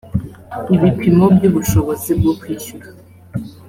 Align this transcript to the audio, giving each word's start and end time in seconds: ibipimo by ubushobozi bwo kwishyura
ibipimo 0.75 1.25
by 1.35 1.43
ubushobozi 1.49 2.11
bwo 2.19 2.33
kwishyura 2.39 2.87